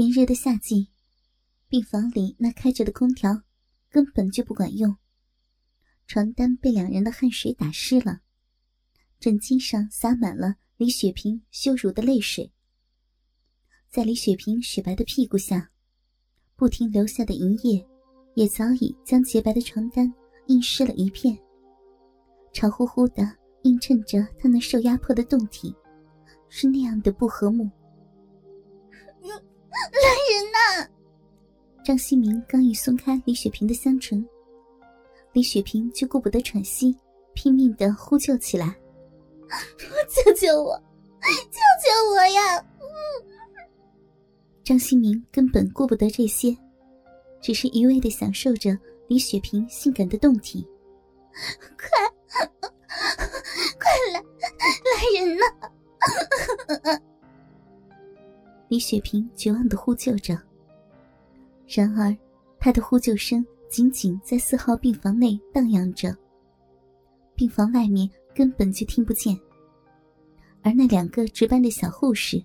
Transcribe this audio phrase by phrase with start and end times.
[0.00, 0.88] 炎热的夏季，
[1.68, 3.42] 病房里那开着的空调
[3.90, 4.96] 根本就不管用，
[6.06, 8.22] 床单被两人的汗水打湿了，
[9.18, 12.50] 枕巾上洒满了李雪萍羞辱的泪水。
[13.90, 15.70] 在李雪萍雪白的屁股下，
[16.56, 17.86] 不停流下的银液，
[18.36, 20.10] 也早已将洁白的床单
[20.46, 21.38] 印湿了一片，
[22.54, 25.74] 潮乎乎的映衬着她那受压迫的胴体，
[26.48, 27.70] 是那样的不和睦。
[29.92, 30.88] 来人呐！
[31.84, 34.24] 张新明刚一松开李雪萍的香唇，
[35.32, 36.96] 李雪萍就顾不得喘息，
[37.34, 38.76] 拼命的呼救起来
[40.08, 40.76] ：“救救我，
[41.50, 42.64] 救救我呀！”
[44.62, 46.56] 张新明根本顾不得这些，
[47.40, 48.76] 只是一味的享受着
[49.08, 50.64] 李雪萍性感的动体。
[51.76, 51.88] 快
[58.80, 60.36] 雪萍绝望的呼救着，
[61.68, 62.16] 然而，
[62.58, 66.16] 她的呼救声仅仅在四号病房内荡漾着，
[67.36, 69.38] 病房外面根本就听不见。
[70.62, 72.42] 而那两个值班的小护士，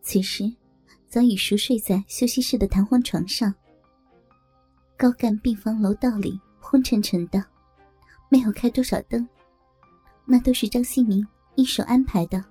[0.00, 0.50] 此时
[1.08, 3.52] 早已熟睡在休息室的弹簧床上。
[4.96, 7.44] 高干病房楼道里昏沉沉的，
[8.28, 9.28] 没有开多少灯，
[10.24, 12.44] 那都是张新明一手安排的。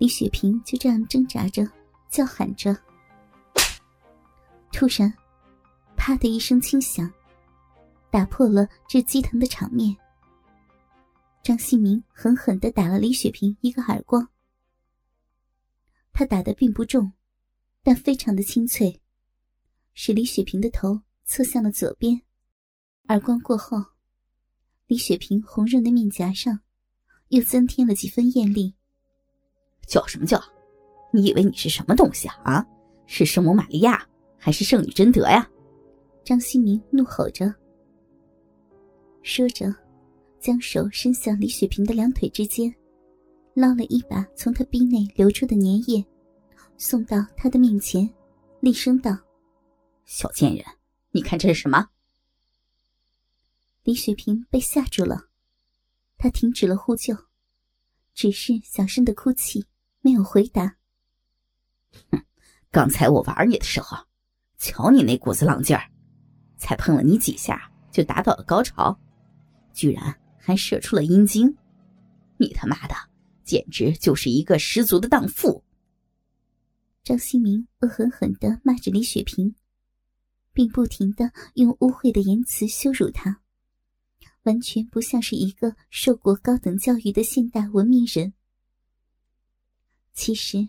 [0.00, 1.62] 李雪萍就这样挣扎着，
[2.08, 2.74] 叫喊着。
[4.72, 5.12] 突然，
[5.94, 7.12] 啪的一声轻响，
[8.10, 9.94] 打破了这激疼的场面。
[11.42, 14.26] 张新明狠狠的打了李雪萍一个耳光。
[16.14, 17.12] 他打的并不重，
[17.82, 19.02] 但非常的清脆，
[19.92, 22.22] 使李雪萍的头侧向了左边。
[23.08, 23.76] 耳光过后，
[24.86, 26.60] 李雪萍红润的面颊上
[27.28, 28.74] 又增添了几分艳丽。
[29.90, 30.40] 叫什么叫？
[31.12, 32.64] 你以为你是什么东西啊？
[33.06, 34.06] 是圣母玛利亚
[34.38, 35.50] 还是圣女贞德呀？
[36.22, 37.52] 张新明怒吼着，
[39.22, 39.74] 说着，
[40.38, 42.72] 将手伸向李雪萍的两腿之间，
[43.54, 46.06] 捞了一把从她逼内流出的粘液，
[46.78, 48.08] 送到她的面前，
[48.60, 49.18] 厉声道
[50.06, 50.64] ：“小贱人，
[51.10, 51.88] 你看这是什么？”
[53.82, 55.24] 李雪萍被吓住了，
[56.16, 57.16] 她停止了呼救，
[58.14, 59.66] 只是小声的哭泣。
[60.00, 60.76] 没有回答。
[62.10, 62.22] 哼，
[62.70, 63.96] 刚才我玩你的时候，
[64.58, 65.90] 瞧你那股子浪劲儿，
[66.56, 68.98] 才碰了你几下就达到了高潮，
[69.72, 71.56] 居然还射出了阴茎，
[72.38, 72.94] 你他妈的
[73.44, 75.64] 简直就是一个十足的荡妇！
[77.02, 79.54] 张新明恶狠狠的骂着李雪萍，
[80.52, 83.40] 并不停的用污秽的言辞羞辱她，
[84.44, 88.32] 完全不像是一个受过高等教育的现代文明人。
[90.22, 90.68] 其实，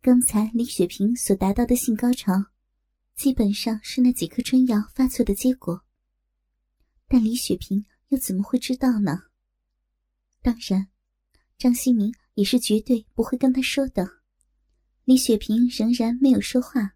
[0.00, 2.32] 刚才李雪萍所达到的性高潮，
[3.14, 5.84] 基本上是那几颗春药发作的结果。
[7.06, 9.24] 但李雪萍又怎么会知道呢？
[10.40, 10.88] 当然，
[11.58, 14.22] 张新明也是绝对不会跟他说的。
[15.04, 16.94] 李雪萍仍然没有说话，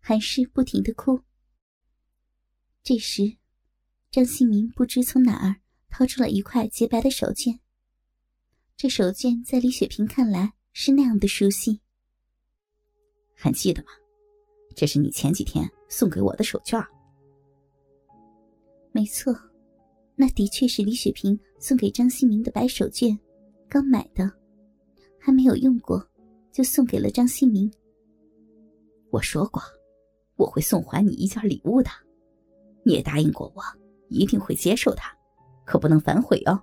[0.00, 1.22] 还是不停的哭。
[2.82, 3.36] 这时，
[4.10, 7.58] 张新明不知从哪儿掏出了一块洁白的手绢。
[8.78, 11.80] 这手绢在李雪萍看来，是那样的熟悉，
[13.34, 13.90] 还记得吗？
[14.74, 16.82] 这是你前几天送给我的手绢。
[18.90, 19.34] 没错，
[20.16, 23.18] 那的确是李雪萍送给张新明的白手绢，
[23.68, 24.30] 刚买的，
[25.18, 26.02] 还没有用过，
[26.50, 27.70] 就送给了张新明。
[29.10, 29.62] 我说过，
[30.36, 31.90] 我会送还你一件礼物的，
[32.82, 33.62] 你也答应过我，
[34.08, 35.14] 一定会接受它，
[35.66, 36.58] 可不能反悔哦。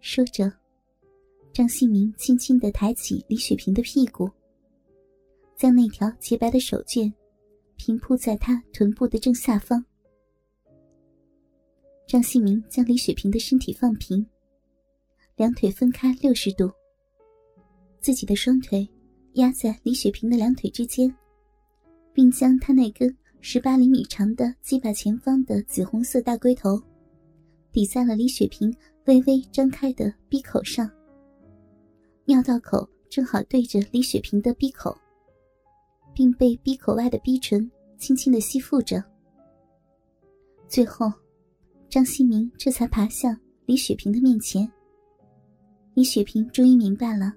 [0.00, 0.59] 说着。
[1.60, 4.26] 张新明轻轻的抬起李雪萍的屁股，
[5.54, 7.12] 将那条洁白的手绢
[7.76, 9.84] 平铺在她臀部的正下方。
[12.06, 14.24] 张新明将李雪萍的身体放平，
[15.36, 16.72] 两腿分开六十度，
[18.00, 18.88] 自己的双腿
[19.34, 21.14] 压在李雪萍的两腿之间，
[22.14, 26.82] 并将她那根十八厘米长的鸡巴前方的紫红色大龟头
[27.70, 28.74] 抵在了李雪萍
[29.04, 30.90] 微微张开的闭口上。
[32.30, 34.96] 尿道口正好对着李雪萍的鼻口，
[36.14, 37.68] 并被鼻口外的鼻唇
[37.98, 39.02] 轻轻的吸附着。
[40.68, 41.12] 最后，
[41.88, 43.36] 张新明这才爬向
[43.66, 44.70] 李雪萍的面前。
[45.94, 47.34] 李雪萍终于明白了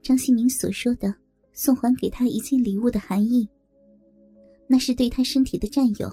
[0.00, 1.12] 张新明所说的
[1.52, 3.48] 送还给他一件礼物的含义，
[4.68, 6.08] 那是对他身体的占有。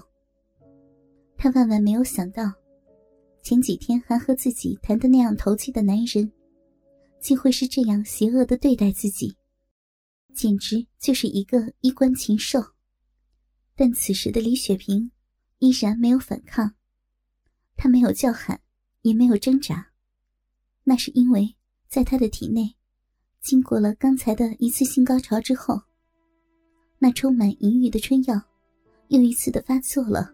[1.36, 2.52] 他万万没有想到，
[3.42, 6.28] 前几天还和自己谈的那样投机的男人。
[7.24, 9.34] 竟会是这样邪恶的对待自己，
[10.34, 12.62] 简直就是一个衣冠禽兽。
[13.74, 15.10] 但此时的李雪萍
[15.58, 16.74] 依然没有反抗，
[17.76, 18.60] 她没有叫喊，
[19.00, 19.90] 也没有挣扎，
[20.82, 21.56] 那是因为
[21.88, 22.76] 在她的体内，
[23.40, 25.80] 经过了刚才的一次性高潮之后，
[26.98, 28.38] 那充满淫欲的春药
[29.08, 30.30] 又一次的发作了，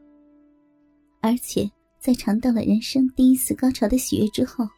[1.21, 1.71] 而且
[2.01, 4.69] 在尝到了人生第一次高潮的喜悦之后，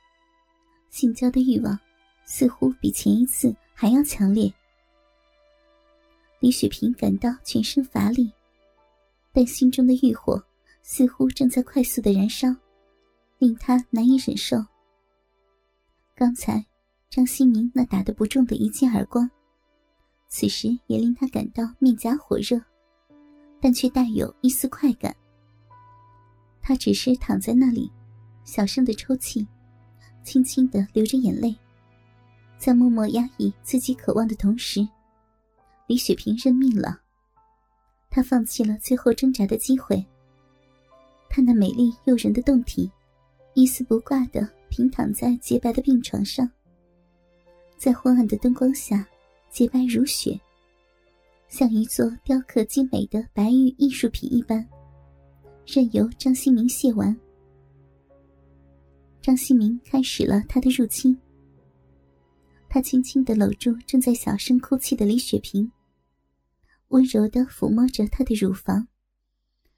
[0.91, 1.81] 性交的欲望
[2.25, 4.53] 似乎比前一次还要强烈。
[6.41, 8.33] 李雪萍感到全身乏力。
[9.35, 10.45] 但心中的欲火
[10.83, 12.55] 似乎正在快速的燃烧，
[13.39, 14.59] 令她难以忍受。
[16.15, 16.63] 刚才
[17.09, 19.31] 张新明那打得不中的一记耳光，
[20.29, 22.61] 此时也令他感到面颊火热，
[23.59, 25.17] 但却带有一丝快感。
[26.61, 27.91] 他只是躺在那里，
[28.45, 29.49] 小声的抽泣，
[30.23, 31.57] 轻轻的流着眼泪，
[32.63, 34.87] 在默默压抑自己渴望的同时，
[35.89, 37.01] 李雪萍认命了。
[38.09, 40.07] 她放弃了最后挣扎的机会。
[41.29, 42.89] 她那美丽诱人的胴体，
[43.55, 46.49] 一丝不挂的平躺在洁白的病床上，
[47.77, 49.05] 在昏暗的灯光下，
[49.51, 50.41] 洁白如雪，
[51.49, 54.65] 像一座雕刻精美的白玉艺术品一般，
[55.67, 57.19] 任由张新明亵玩。
[59.21, 61.19] 张新明开始了他的入侵。
[62.75, 65.71] 他轻轻的搂住正在小声哭泣的李雪萍。
[66.89, 68.89] 温柔的抚摸着她的乳房，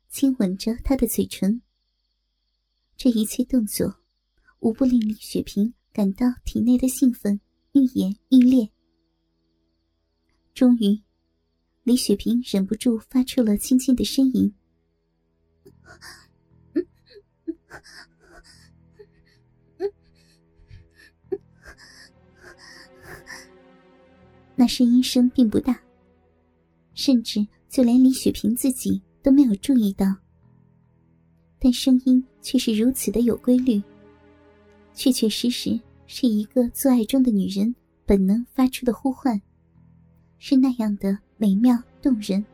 [0.09, 1.61] 亲吻着她的嘴唇。
[2.97, 3.97] 这一切动作，
[4.61, 7.41] 无不令李雪萍感到体内的兴奋
[7.73, 8.71] 愈演愈烈。
[10.55, 11.03] 终于，
[11.83, 14.55] 李雪萍忍不住发出了轻轻的呻吟。
[24.57, 25.79] 那声音声并不大。
[26.95, 30.07] 甚至就连李雪萍自己都没有注意到，
[31.59, 33.83] 但声音却是如此的有规律，
[34.95, 37.75] 确确实实是一个做爱中的女人
[38.07, 39.41] 本能发出的呼唤，
[40.39, 42.45] 是那样的美妙动人。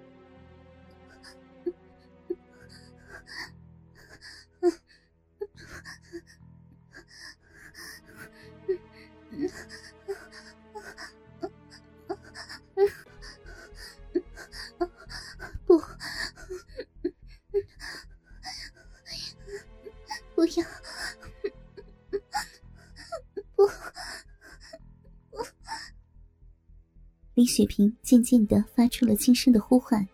[27.41, 30.07] 李雪萍渐渐的发出了轻声的呼唤，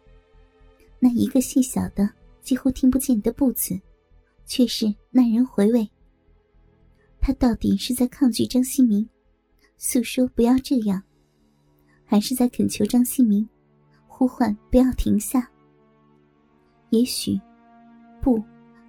[1.01, 2.09] 那一个细小的、
[2.41, 3.77] 几乎听不见的“不”字，
[4.45, 5.91] 却是耐人回味。
[7.21, 9.05] 他到底是在抗拒张新明，
[9.77, 11.03] 诉说不要这样，
[12.05, 13.49] 还是在恳求张新明，
[14.07, 15.51] 呼唤不要停下？
[16.91, 17.37] 也许，
[18.23, 18.41] 不，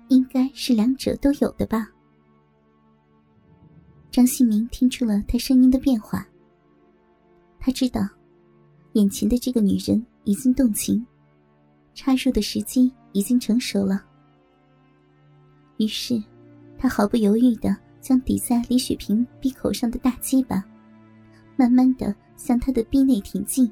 [0.09, 1.89] 应该是两者都有的吧。
[4.11, 6.23] 张新明听出了他声音的变化，
[7.59, 8.07] 他知道。
[8.97, 11.05] 眼前的这个女人已经动情，
[11.93, 14.03] 插入的时机已经成熟了。
[15.77, 16.19] 于是，
[16.79, 20.65] 他毫不犹豫的将抵在李雪萍鼻口上的大鸡巴，
[21.55, 23.71] 慢慢的向她的鼻内挺进。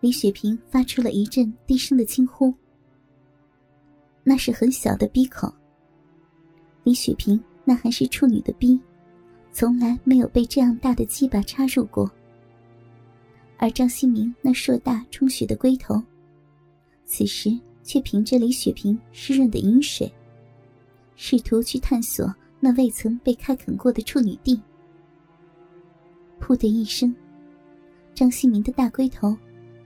[0.00, 2.52] 李雪萍发出了一阵低声的惊呼。
[4.24, 5.52] 那是很小的鼻口。
[6.84, 8.80] 李雪萍那还是处女的鼻。
[9.52, 12.10] 从来没有被这样大的鸡巴插入过，
[13.58, 16.02] 而张新明那硕大充血的龟头，
[17.04, 17.50] 此时
[17.84, 20.10] 却凭着李雪萍湿润的饮水，
[21.16, 24.58] 试图去探索那未曾被开垦过的处女地。
[26.40, 27.14] 噗的一声，
[28.14, 29.36] 张新明的大龟头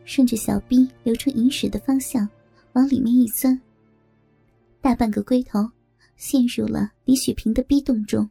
[0.05, 2.27] 顺着小臂流出饮水的方向
[2.75, 3.61] 往里面一钻，
[4.81, 5.69] 大半个龟头
[6.17, 8.31] 陷入了李雪萍的逼洞中。